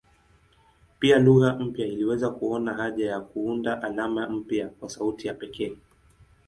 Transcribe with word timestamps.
Pia 0.99 1.19
lugha 1.19 1.55
mpya 1.55 1.85
iliweza 1.87 2.29
kuona 2.29 2.73
haja 2.73 3.11
ya 3.11 3.19
kuunda 3.19 3.81
alama 3.83 4.29
mpya 4.29 4.69
kwa 4.69 4.89
sauti 4.89 5.27
ya 5.27 5.33
pekee. 5.33 5.77